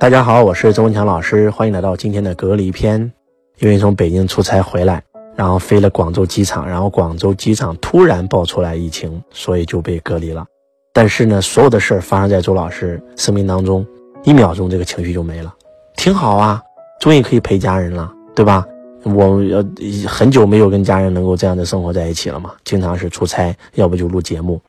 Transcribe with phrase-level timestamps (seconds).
[0.00, 3.12] 大家好，我是周文强老师，欢迎来到今天的隔离篇。
[3.58, 5.02] 因为从北京出差回来，
[5.34, 10.46] 然后飞了广州机场，然后广州机场突然爆出来疫情，所以就被隔离了。
[10.92, 13.84] 但是呢，所有的事儿发生在周老师生命当中，
[14.22, 15.52] 一秒钟这个情绪就没了，
[15.96, 16.62] 挺好啊，
[17.00, 18.64] 终于可以陪家人了，对吧？
[19.02, 19.64] 我呃
[20.06, 24.60] 很久没有跟家人能够这样的生活在一起了嘛，经常是出差，要不就录节目，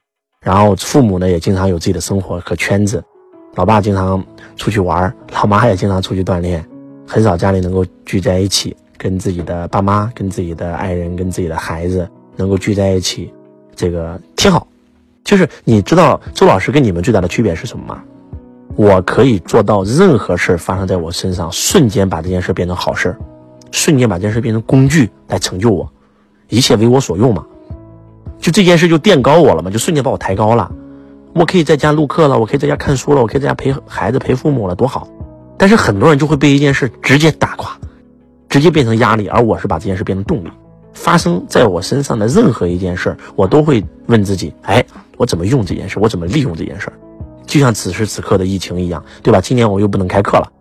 [0.42, 3.04] 然后父母呢也经常有自己的生活和圈子。
[3.60, 4.24] 老爸经常
[4.56, 6.66] 出去玩，老妈也经常出去锻炼，
[7.06, 13.34] 很少家里能够聚在一起，跟自己的爸妈、跟自己的爱人、跟自己的孩子能够聚在一起，
[13.76, 14.66] 这个挺好。
[15.26, 18.02] 就是你知道周老师跟你们最大的区别是什么吗？
[18.78, 23.14] 我可以做到任何事发生在我身上，瞬间把这件事变成好事，
[23.72, 25.92] 瞬间把这件事变成工具来成就我，
[26.48, 27.46] 一切为我所用嘛。
[28.40, 30.72] 就这件事就垫高我了嘛，就瞬间把我抬高了。
[31.34, 35.08] 我可以在家录课了，我可以在家看书了，我可以在家陪孩子、陪父母了，多好！
[35.58, 37.78] 但是很多人就会被一件事直接打垮，
[38.50, 40.50] 直接变成压力，而我是把这件事变成动力。
[40.94, 44.84] 发生在我身上的任何一件事，我都会问自己：哎，
[45.18, 46.00] 我怎么用这件事？
[46.00, 46.92] 我怎么利用这件事？
[47.46, 49.40] 就像此时此刻的疫情一样，对吧？
[49.40, 50.52] 今年我又不能开课了，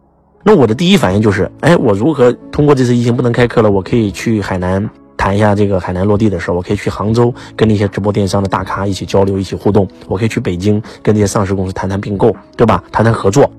[0.44, 4.90] 那我的第一反应就是：哎，我如何通过这次疫情不能开课了，我可以去海南？
[5.18, 9.86] 谈一下这个海南落地的事儿，我可以去杭州跟那些直播电商的大咖一起交流、一起互动。
[10.06, 12.82] 我可以去北京跟那些上市公司谈谈并购，对吧？
[12.90, 13.50] 谈谈合作。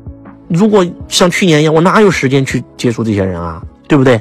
[0.47, 3.61] 如果像去年一样，我哪有时间去接触这些人啊？
[3.87, 4.19] 对不对？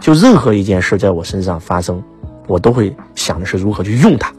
[0.00, 2.02] 就任何一件事在我身上发生，
[2.48, 4.30] 我都会想的是如何去用它。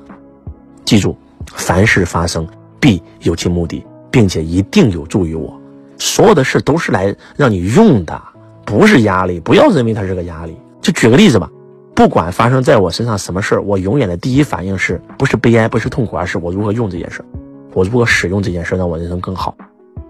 [0.83, 1.17] 记住，
[1.53, 2.45] 凡事发生
[2.79, 5.57] 必有其目的，并且一定有助于我。
[5.97, 8.21] 所有的事都是来让你用的，
[8.65, 9.39] 不是压力。
[9.39, 10.57] 不要认为它是个压力。
[10.81, 11.49] 就举个例子吧。
[11.95, 17.25] 不管发生在我身上什么事儿，我永远的第一反应是不是悲哀，不是痛苦，而是我如何用这件事儿，
[17.73, 19.55] 我如何使用这件事儿，让我人生更好，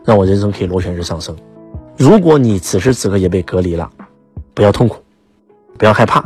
[0.06, 1.36] 让我人生可以螺旋式上升。
[1.98, 3.90] 如果你此时此刻也被隔离了，
[4.54, 4.98] 不要痛苦，
[5.78, 6.24] 不要害怕，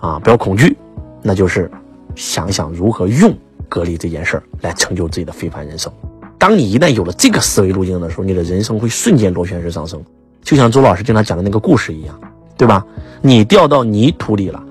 [0.00, 0.76] 啊，不要恐惧，
[1.22, 1.70] 那就是
[2.16, 3.32] 想想如何用
[3.68, 5.90] 隔离这件事儿来成就自己的非凡人生。
[6.36, 10.02] 当你一旦有了这个思维路径的时候，你的人生会瞬间螺旋式上升，
[10.42, 12.20] 就像周老师经常讲的那个故事一样，
[12.58, 12.84] 对吧？
[13.22, 14.62] 你掉到泥土里了。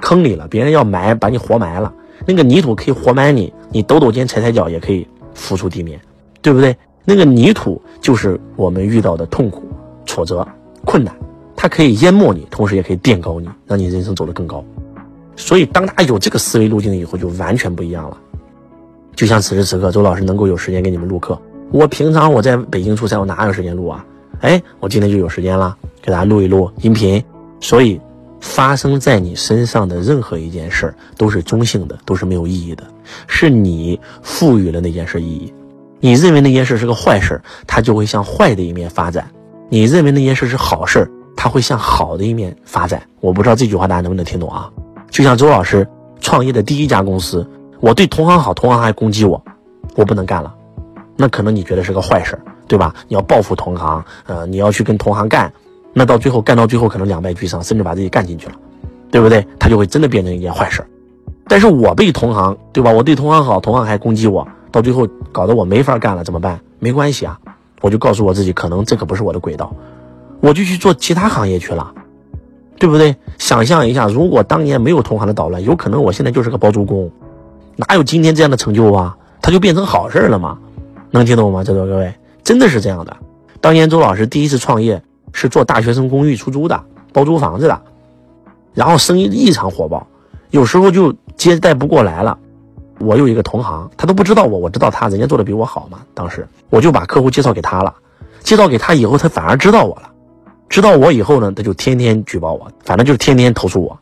[0.00, 1.92] 坑里了，别人要埋，把你活埋了。
[2.26, 5.98] 那个泥土可以活埋你，你抖抖肩、踩踩脚也可以浮出地面，
[6.42, 6.76] 对不对？
[7.04, 9.62] 那个泥土就是我们遇到的痛苦、
[10.04, 10.46] 挫折、
[10.84, 11.14] 困难，
[11.56, 14.62] 它可以淹没你，同时也可以垫高你，让你人生走得更高。
[15.34, 18.18] 所以，当大家有这个思维路径以后，就完全不一样了。
[19.16, 21.40] 就像此时此刻，周老师能够有时间给你们录课，
[21.72, 24.04] 我平常我在北京出差，我哪有时间录啊？
[24.40, 27.22] 哎，我今天就有时间了，给大家录一录音频。
[27.60, 27.98] 所以。
[28.40, 32.84] 发生在你身上的任何一件事儿都是中性的，都是没有意义的，
[33.26, 35.52] 是你赋予了那件事意义。
[36.00, 39.24] 你认为那件事是个坏事，它就会向坏的一面发展；
[39.68, 43.02] 你认为那件事是好事，它会向好的一面发展。
[43.20, 44.70] 我不知道这句话大家能不能听懂啊？
[45.10, 45.86] 就像周老师
[46.20, 47.46] 创业的第一家公司，
[47.80, 49.44] 我对同行好，同行还攻击我，
[49.94, 50.54] 我不能干了，
[51.16, 52.94] 那可能你觉得是个坏事，对吧？
[53.08, 55.52] 你要报复同行，呃，你要去跟同行干。
[55.92, 58.54] 那到最后干到最后，可能两败俱伤，甚至把自己干进去了，
[59.10, 59.46] 对不对？
[59.58, 60.84] 他就会真的变成一件坏事。
[61.48, 62.92] 但是我被同行，对吧？
[62.92, 66.60] 我对同行好，同行还攻击我，到最后搞得我没法干了，怎么办？
[66.78, 67.40] 没关系啊，
[67.80, 69.74] 我就告诉我自己，可能这可不是我的轨道，
[70.40, 71.92] 我就去做其他行业去了，
[72.78, 73.16] 对不对？
[73.38, 77.10] 想象一下，如果当年没有同行的捣乱，有可能我现在就是个包租公，
[77.74, 79.16] 哪有今天这样的成就啊？
[79.42, 80.58] 他就变成好事了嘛？
[81.10, 81.64] 能听懂吗？
[81.64, 82.14] 在座各位，
[82.44, 83.16] 真的是这样的。
[83.60, 85.02] 当年周老师第一次创业。
[85.32, 86.82] 是做大学生公寓出租的，
[87.12, 87.82] 包租房子的，
[88.74, 90.06] 然后生意异常火爆，
[90.50, 92.38] 有时候就接待不过来了。
[92.98, 96.00] 我有一个同行，他都不知道我，我知道他，人家做的比我好嘛。
[96.12, 97.94] 当时我就把客户介绍给他了，
[98.42, 100.10] 介绍给他以后，他反而知道我了。
[100.68, 103.98] 知道我以后呢，他就天天举报我，反正就是天天投诉我。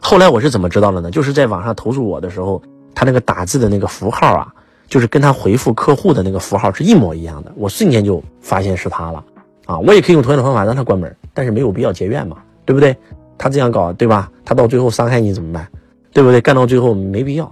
[0.00, 1.10] 后来我是怎么知道的呢？
[1.10, 2.62] 就是在网上投诉我的时候，
[2.94, 4.52] 他那个打字的那个符号啊，
[4.88, 9.22] 就是跟他回复客户的那个符号是一模一样的，我瞬间就发现是他了。
[9.70, 12.96] 啊，我也可以用同样的方法让他关门，但是没有必要结怨嘛，对不对？
[13.38, 14.28] 他这样搞，对吧？
[14.44, 15.64] 他到最后伤害你怎么办？
[16.12, 16.40] 对不对？
[16.40, 17.50] 干到最后没必要，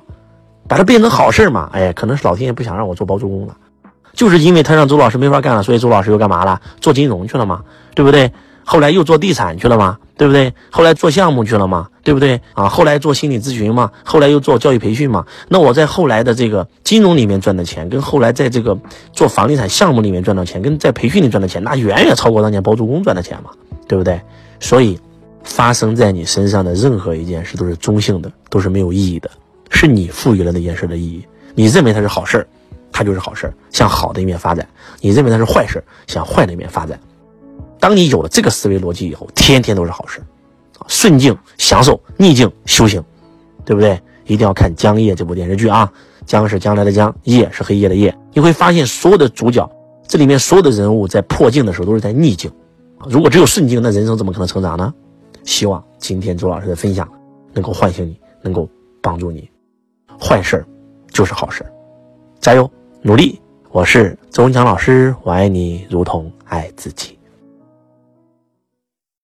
[0.66, 1.70] 把它变成好事嘛。
[1.72, 3.56] 哎，可能是老天爷不想让我做包租公了，
[4.14, 6.60] 就是因为他让周老师没法干了，所以周老师又干嘛了？
[6.80, 7.62] 做金融去了嘛，
[7.94, 8.32] 对不对？
[8.70, 9.96] 后来又做地产去了吗？
[10.18, 10.52] 对不对？
[10.70, 11.88] 后来做项目去了吗？
[12.04, 12.38] 对不对？
[12.52, 15.24] 啊，后来做心理咨询嘛，后来又做教育培训嘛。
[15.48, 18.76] 那我在后来的这个金融里面赚的钱，跟后来在这个
[19.14, 23.48] 做房地产项目里面赚到钱，跟在培训里赚的钱，那远远超过当年包租公赚的钱嘛，
[23.86, 24.20] 对不对？
[24.60, 25.00] 所以，
[25.44, 29.30] 发生在你身上的任何一件事都是中性的，都是没有意义的，
[29.70, 31.24] 是你赋予了那件事的意义。
[31.54, 32.46] 你认为它是好事儿
[32.92, 34.62] 它就是好事儿向好的一面发展；
[35.00, 37.00] 你认为它是坏事儿向坏的一面发展。
[37.80, 40.20] 当你有了这个思维逻辑以后，天天都是好事，
[40.86, 43.02] 顺境享受，逆境修行，
[43.64, 44.00] 对不对？
[44.26, 45.90] 一定要看《江夜》这部电视剧啊，
[46.26, 48.14] 江是将来的江，夜是黑夜的夜。
[48.34, 49.70] 你会发现，所有的主角，
[50.06, 52.50] 这里面所有的人物在破境的时候都是在逆境。
[53.06, 54.92] 如果只有顺境，那人生怎么可能成长呢？
[55.44, 57.08] 希望今天周老师的分享
[57.54, 58.68] 能够唤醒你，能够
[59.00, 59.48] 帮助你。
[60.20, 60.64] 坏事
[61.10, 61.64] 就是好事，
[62.40, 62.70] 加油
[63.02, 63.40] 努力！
[63.70, 67.17] 我是周文强老师，我爱你如同爱自己。